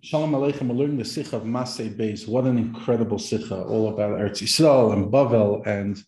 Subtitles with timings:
[0.00, 2.28] Shalom Aleichem, we're learning the Sikha of Masay Beis.
[2.28, 6.00] What an incredible Sikha, all about Eretz Yisrael and Bavel, and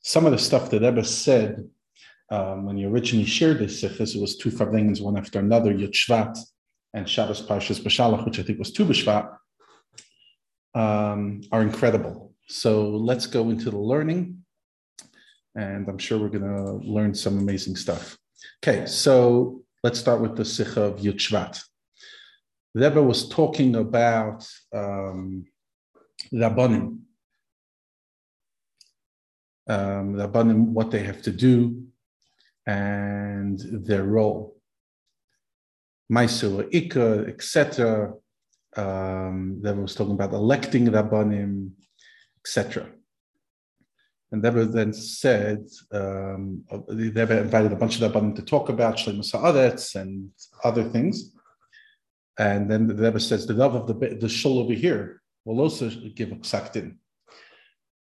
[0.00, 1.64] some of the stuff that Rebbe said
[2.28, 6.38] um, when he originally shared this Sikha, it was two Farbrengens, one after another, Yud
[6.92, 9.32] and Shabbos Parshas Bashalach, which I think was Tu B'Shvat,
[10.74, 12.34] um, are incredible.
[12.48, 14.42] So let's go into the learning,
[15.54, 18.18] and I'm sure we're going to learn some amazing stuff.
[18.60, 21.62] Okay, so let's start with the Sikha of Yud.
[22.76, 25.46] Rebbe was talking about um,
[26.30, 26.98] Rabbanim,
[29.66, 31.84] um, Rabbanim, what they have to do,
[32.66, 34.58] and their role.
[36.12, 38.12] Maisur Ikka, etc.
[38.76, 41.70] Um, Rebbe was talking about electing Rabbanim,
[42.44, 42.90] etc.
[44.32, 49.32] And Rebbe then said, um, Rebbe invited a bunch of Rabbanim to talk about Shlemus
[49.32, 50.30] Haaretz and
[50.62, 51.32] other things.
[52.38, 55.88] And then the Rebbe says the love of the the shul over here will also
[56.14, 56.98] give a psak din.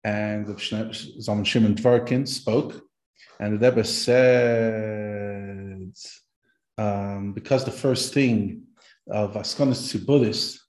[0.02, 2.82] And the Zalman Shimon Dvorkin spoke,
[3.40, 5.14] and the Rebbe said
[6.76, 8.62] um, because the first thing
[9.10, 10.60] of Askonis to Buddhist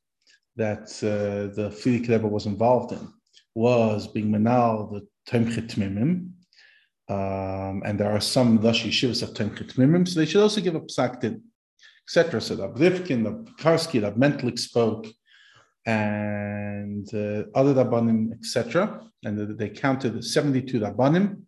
[0.56, 3.08] that uh, the Fidik Rebbe was involved in
[3.56, 6.32] was being manal the Tomchei Temimim.
[7.08, 10.76] Um, and there are some Lush Yeshivas of Tomchei Temimim, so they should also give
[10.76, 11.44] a psak din
[12.08, 12.40] etc.
[12.42, 15.08] So the Rivkin, the Karski, the Mentlik spoke,
[15.86, 19.02] and uh, other Rabbanim, etc.
[19.24, 21.42] And they counted 72 Rabbanim.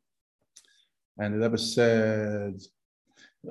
[1.20, 2.60] And the Rebbe said,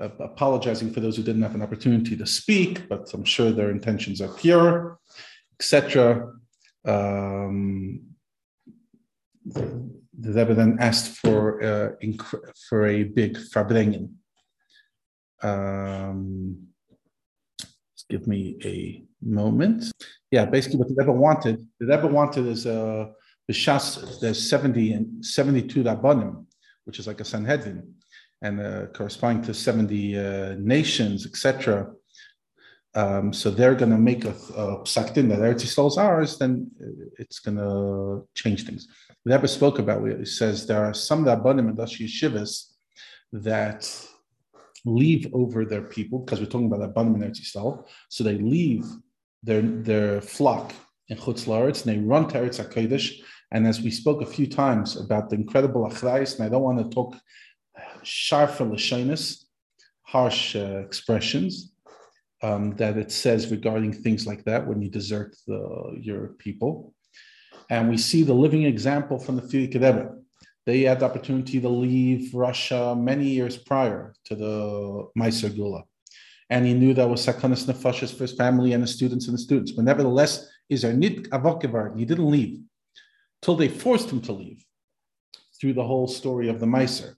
[0.01, 3.71] uh, apologizing for those who didn't have an opportunity to speak, but I'm sure their
[3.71, 4.99] intentions are pure,
[5.59, 6.33] etc.
[6.85, 8.03] Um,
[9.45, 14.13] the, the Rebbe then asked for uh, inc- for a big farbrengen.
[15.43, 16.69] Um,
[18.09, 19.93] give me a moment.
[20.31, 23.11] Yeah, basically what the Rebbe wanted, the Rebbe wanted is a
[23.51, 26.45] Bishas, there's 70 and 72 Rabbanim,
[26.85, 27.95] which is like a Sanhedrin,
[28.43, 31.93] and uh, corresponding to 70 uh, nations, etc.
[32.95, 36.39] Um, so they're going to make a, a psak din that Eretz Yisrael is ours,
[36.39, 36.71] then
[37.19, 38.89] it's going to change things.
[39.25, 40.27] The Rebbe spoke about it.
[40.27, 42.73] Says there are some Rabbanim and Dashi Yeshivas
[43.33, 43.89] that
[44.87, 47.85] leave over their people because we're talking about Abanim and Eretz.
[48.09, 48.85] So they leave
[49.43, 50.73] their their flock
[51.09, 53.21] in Chutz La'aretz and they run to Eretz Hakodesh.
[53.53, 56.79] And as we spoke a few times about the incredible achrayis, and I don't want
[56.79, 57.17] to talk
[58.03, 59.45] sharp lashonis,
[60.03, 61.73] harsh uh, expressions
[62.43, 66.95] um, that it says regarding things like that when you desert the, your people.
[67.71, 70.17] And we see the living example from the Fidik Rebbe
[70.67, 75.85] they had the opportunity to leave Russia many years prior to the Meiser Gula.
[76.51, 79.73] And he knew that was Nefashis for his family and the students and the students.
[79.73, 82.61] But nevertheless, is nit avokevar, he didn't leave
[83.41, 84.65] till they forced him to leave
[85.61, 87.15] through the whole story of the Meiser.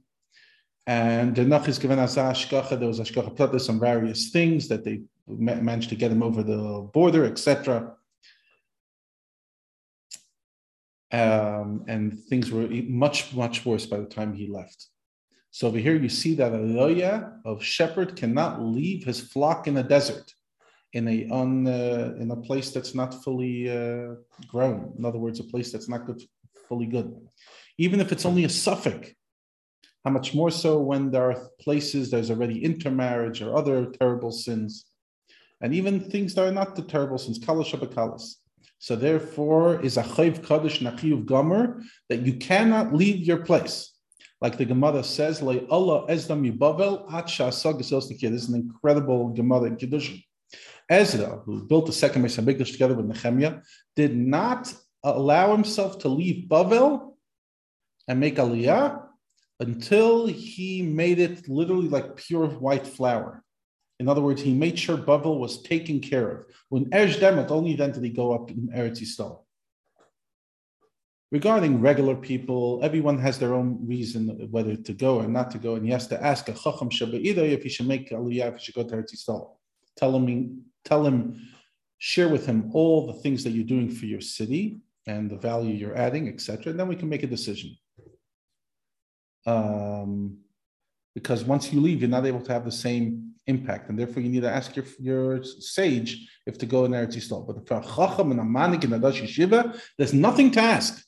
[0.86, 5.02] And the Nach given as Hashgacha, there was Hashgacha Pratis on various things that they
[5.26, 7.94] managed to get him over the border, etc
[11.12, 14.88] um, and things were much, much worse by the time he left.
[15.50, 19.78] So over here, you see that a loya of shepherd cannot leave his flock in
[19.78, 20.32] a desert,
[20.92, 24.14] in a on uh, in a place that's not fully uh,
[24.46, 24.92] grown.
[24.98, 26.22] In other words, a place that's not good,
[26.68, 27.14] fully good,
[27.78, 29.14] even if it's only a suffix.
[30.04, 34.86] How much more so when there are places there's already intermarriage or other terrible sins,
[35.60, 37.74] and even things that are not the terrible sins, kalash
[38.78, 43.92] so therefore, is a chayv kaddish nachiyuv gomer that you cannot leave your place.
[44.40, 47.26] Like the Gemara says, "Le Allah ezdam yibavel at
[47.78, 47.92] This
[48.42, 50.22] is an incredible Gemara in Kiddushin.
[50.88, 53.60] Ezra, who built the second Mesa Mikdash together with Nehemiah,
[53.96, 54.72] did not
[55.02, 57.16] allow himself to leave Bavel
[58.06, 59.02] and make Aliyah
[59.60, 63.44] until he made it literally like pure white flour.
[64.00, 66.46] In other words, he made sure Bavel was taken care of.
[66.68, 69.40] When Eresh Demet, only then did he go up in Eretz Yisrael.
[71.30, 75.74] Regarding regular people, everyone has their own reason whether to go or not to go,
[75.74, 78.64] and he has to ask a Chacham either if he should make Aliyah, if he
[78.64, 79.56] should go to Eretz Yisrael.
[79.96, 81.48] Tell him, tell him,
[81.98, 85.74] share with him all the things that you're doing for your city and the value
[85.74, 86.70] you're adding, etc.
[86.70, 87.76] And then we can make a decision.
[89.44, 90.38] Um,
[91.14, 94.28] because once you leave, you're not able to have the same impact, and therefore you
[94.28, 97.46] need to ask your, your sage if to go in Eretz Yisrael.
[97.46, 101.04] But for a chacham and a manik and a dash yeshiva, there's nothing to ask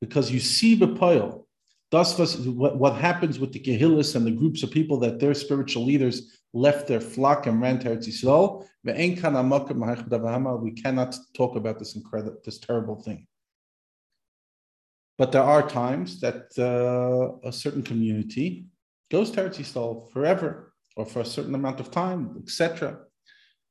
[0.00, 1.46] because you see the poil.
[1.90, 5.84] Thus, what, what happens with the kehillas and the groups of people that their spiritual
[5.84, 8.66] leaders left their flock and ran to Eretz Yisrael.
[10.62, 13.26] We cannot talk about this incredible, this terrible thing.
[15.16, 18.66] But there are times that uh, a certain community
[19.10, 22.98] goes to Eretz Yisrael forever or for a certain amount of time, etc.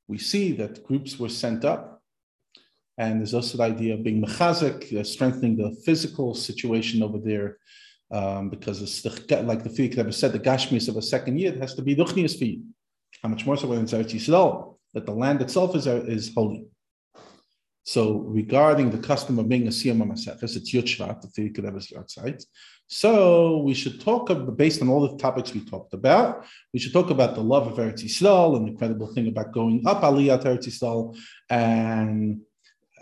[0.07, 2.01] We see that groups were sent up,
[2.97, 7.57] and there's also the idea of being mechazik, uh, strengthening the physical situation over there,
[8.11, 11.73] um, because it's the, like the Fiqh said, the gashmis of a second year has
[11.75, 12.63] to be duchnias for you.
[13.21, 16.65] How much more so when it's Eretz Yisrael, that the land itself is, is holy.
[17.83, 22.41] So regarding the custom of being a siyam maseches, it's Yud the Fiqh Rebbe's outside.
[22.87, 26.93] So we should talk about, based on all the topics we talked about, we should
[26.93, 30.43] talk about the love of Eretz Yisrael and the incredible thing about going up Aliyah
[30.43, 31.17] Eretz Yisrael
[31.49, 32.41] and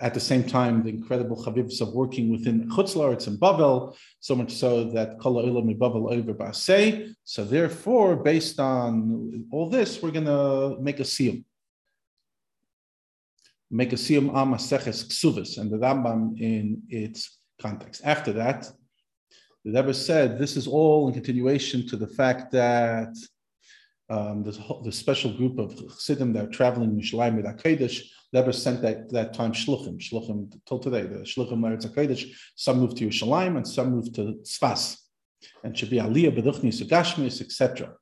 [0.01, 4.35] at the same time, the incredible chavivs of working within Chutz La'aretz and Bavel, so
[4.35, 7.13] much so that Kol Olam Bavel over Basei.
[7.23, 11.43] So therefore, based on all this, we're going to make a siyum.
[13.73, 18.01] Make a siyum am Maseches Ksuvis and the Rambam in its context.
[18.03, 18.69] After that,
[19.63, 23.15] the Rebbe said this is all in continuation to the fact that
[24.09, 28.01] um, this, the special group of Chassidim that are traveling Mishlayim with Akedesh,
[28.33, 32.97] Rebbe sent that, that time Shluchim, Shluchim till today, the Shluchim Eretz Hakodesh, some moved
[32.97, 34.97] to Yerushalayim and some moved to Sfas,
[35.63, 37.93] and should be Aliyah, Beduchnis, Gashmis, etc.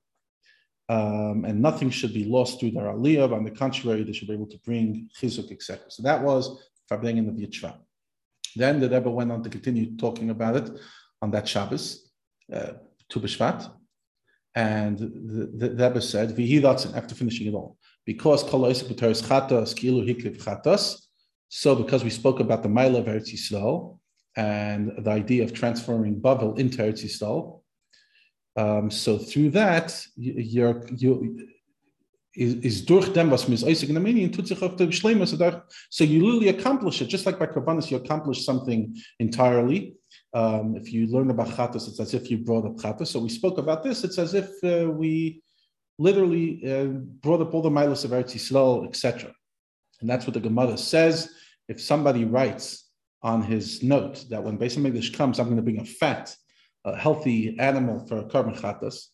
[0.89, 4.33] Um, and nothing should be lost through their Aliyah, on the contrary, they should be
[4.33, 5.85] able to bring Chizuk, etc.
[5.89, 7.77] So that was Farbeng in the Yitzhak.
[8.55, 10.71] Then the Rebbe went on to continue talking about it
[11.21, 12.09] on that Shabbos,
[12.51, 12.73] uh,
[13.07, 13.71] Tu B'Shvat,
[14.55, 20.43] and the, the, Rebbe said, "V'hi after finishing it all, because kol chatas kilu hikriv
[20.43, 21.05] chatas.
[21.49, 23.99] So, because we spoke about the Maila of Eretz Yisrael
[24.35, 27.61] and the idea of transforming Bavel into Eretz Yisrael,
[28.55, 31.47] um, so through that, you're, you
[32.35, 34.91] is durch dem was mis eisig in meaning tut sich auf der
[35.89, 39.97] so you literally accomplish it just like by karbanis you accomplish something entirely
[40.33, 43.07] um, if you learn about chatas, it's as if you brought up chatas.
[43.07, 44.03] So we spoke about this.
[44.03, 45.41] It's as if uh, we
[45.97, 49.31] literally uh, brought up all the milos of Eretz Yisrael, etc.
[50.01, 51.29] And that's what the Gemara says.
[51.67, 52.89] If somebody writes
[53.21, 56.35] on his note that when Beis Hamikdash comes, I'm going to bring a fat,
[56.85, 59.07] a healthy animal for a korban chatas.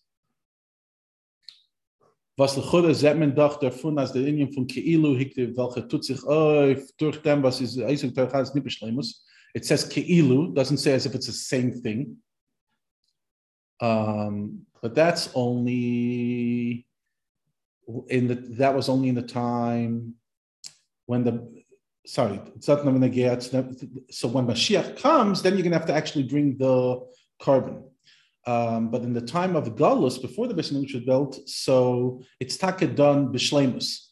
[2.37, 6.75] Was lechuda zetmen dag daarvan als de inyan van keilu hikte welke tut zich oh
[6.95, 9.23] durch dem was is eisig ter gaat niet beschlemus.
[9.53, 12.17] It says ke'ilu, doesn't say as if it's the same thing.
[13.79, 16.85] Um, but that's only
[18.09, 20.15] in the that was only in the time
[21.05, 21.63] when the
[22.05, 22.79] sorry, it's not
[24.11, 26.99] so when Mashiach comes, then you're going to have to actually bring the
[27.41, 27.83] korban.
[28.47, 32.87] Um, but in the time of Galus, before the Beis was built, so it's taka
[32.87, 34.07] done b'shlemus,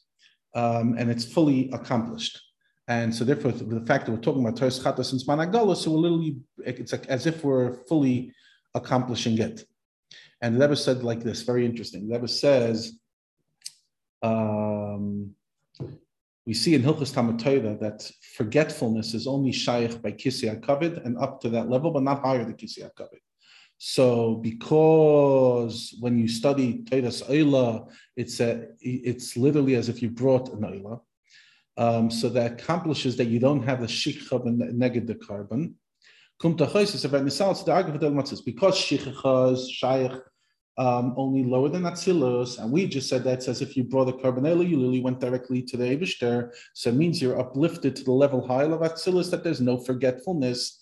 [0.55, 2.39] um, and it's fully accomplished.
[2.87, 5.99] And so, therefore, the fact that we're talking about Torah Chatas and Smanagala, so we're
[5.99, 8.33] literally, it's like as if we're fully
[8.75, 9.63] accomplishing it.
[10.41, 12.07] And the Rebbe said like this, very interesting.
[12.07, 12.99] The Rebbe says,
[14.21, 15.35] um,
[16.45, 21.17] we see in Hilchas Talmud Torah that forgetfulness is only shaykh by Kisei HaKavod and
[21.17, 23.19] up to that level, but not higher than Kisei HaKavod.
[23.77, 30.51] So, because when you study Torah's Eila, it's a, it's literally as if you brought
[30.53, 31.01] an Eila.
[31.75, 35.73] Um, so that accomplishes that you don't have the shikha negative korban.
[36.39, 36.65] Because
[38.75, 40.11] shikha is shaykh
[40.77, 44.13] um, only lower than Atzilus, and we just said that's as if you brought a
[44.13, 46.51] carbonella, you literally went directly to the Abishter.
[46.73, 50.79] So it means you're uplifted to the level high of Atzilus, that there's no forgetfulness.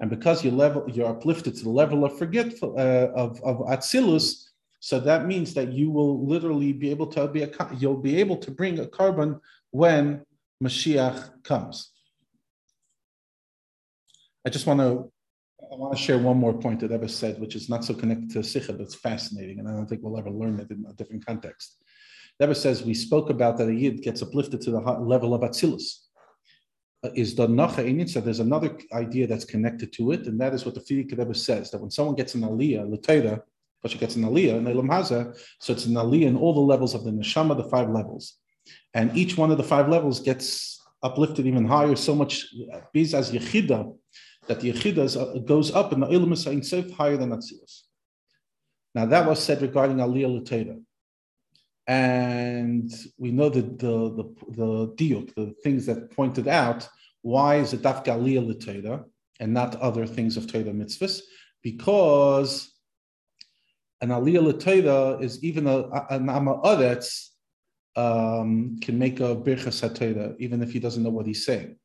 [0.00, 4.48] And because you level, you're uplifted to the level of forgetful uh, of, of Atzilus,
[4.84, 8.36] so that means that you will literally be able to be a, you'll be able
[8.36, 10.20] to bring a korban when
[10.62, 11.90] Mashiach comes.
[14.46, 15.10] I just want to
[15.72, 18.30] I want to share one more point that Rebbe said, which is not so connected
[18.30, 20.92] to Sikha, but it's fascinating, and I don't think we'll ever learn it in a
[20.94, 21.78] different context.
[22.40, 26.00] Rebbe says we spoke about that a yid gets uplifted to the level of Atzilus.
[27.04, 30.54] Uh, is the Nacha in So there's another idea that's connected to it, and that
[30.54, 33.42] is what the Fidik Rebbe says that when someone gets an Aliyah, Latera,
[33.82, 36.60] but she gets an Aliyah, and Elam Haza, so it's an Aliyah in all the
[36.60, 38.38] levels of the Neshama, the five levels
[38.94, 42.46] and each one of the five levels gets uplifted even higher, so much
[42.92, 43.94] biz as yechida,
[44.46, 47.82] that the yechida goes up and the ilm Saif higher than Atzilus.
[48.94, 50.82] Now that was said regarding Aliyah Lateda.
[51.86, 56.88] And we know that the the the diuk, the things that pointed out,
[57.22, 59.04] why is it dafka Aliyah Lateda
[59.40, 61.20] and not other things of Torah mitzvahs?
[61.62, 62.74] Because
[64.04, 67.30] an aliyah l'toida is even a, an ama aretz
[67.96, 71.76] um, can make a birchas hatoida even if he doesn't know what he's saying.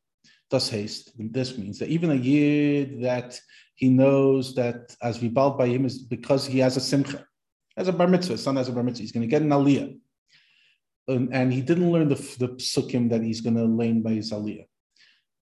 [0.50, 1.12] Thus haste.
[1.18, 3.40] This means that even a yid that
[3.76, 7.26] he knows that as vibal by him is because he has a simcha,
[7.78, 9.98] as a bar mitzvah, son has a bar mitzvah, he's going to get an aliyah.
[11.08, 14.32] And, and, he didn't learn the, the psukim that he's going to learn by his
[14.32, 14.66] aliyah.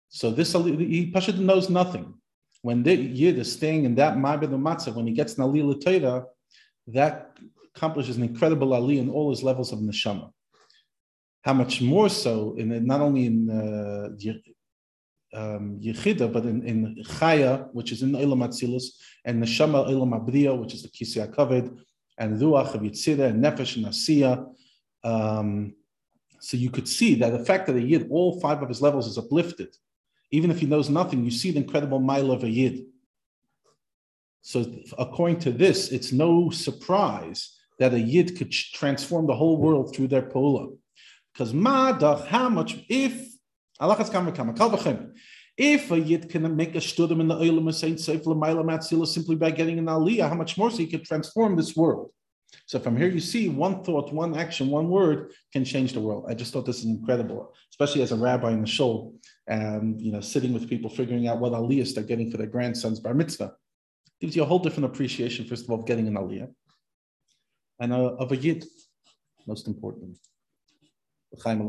[0.09, 2.13] So this he Pashut knows nothing.
[2.61, 6.25] When the yid is staying in that ma'abed matzah, when he gets an aliyah l'toida,
[6.87, 7.37] that
[7.75, 10.31] accomplishes an incredible aliyah in all his levels of neshama.
[11.41, 14.09] How much more so in not only in uh,
[15.33, 20.57] um, Yechida, but in, in Chaya, which is in Elam Atzilus, and Neshama Elam Abriya,
[20.57, 21.77] which is the Kisya Kaved,
[22.17, 24.47] and Ruach of Yitzira, and Nefesh and Asiya.
[25.03, 25.73] Um,
[26.39, 29.07] so you could see that the fact that a Yid, all five of his levels
[29.07, 29.75] is uplifted.
[30.31, 32.85] Even if he knows nothing, you see the incredible mile of a Yid.
[34.41, 34.65] So
[34.97, 40.07] according to this, it's no surprise that a Yid could transform the whole world through
[40.07, 40.69] their pola.
[41.33, 43.36] Because Madach, how much, if
[45.57, 49.35] if a yid can make a studim in the oilam saint seif l'mayla matzila simply
[49.35, 52.11] by getting an aliyah, how much more so he could transform this world?
[52.65, 56.25] So from here you see one thought, one action, one word can change the world.
[56.29, 59.15] I just thought this is incredible, especially as a rabbi in the shul,
[59.47, 62.99] and you know, sitting with people figuring out what aliyahs they're getting for their grandson's
[62.99, 63.53] bar mitzvah.
[64.21, 66.49] Gives you a whole different appreciation, first of all, of getting an aliyah,
[67.79, 68.63] and uh, of a yid,
[69.47, 70.15] most importantly.
[71.33, 71.61] L'chaim